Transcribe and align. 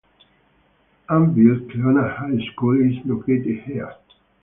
Annville-Cleona 1.11 2.15
High 2.17 2.43
School 2.55 2.89
is 2.91 3.05
located 3.05 3.59
here. 3.67 3.93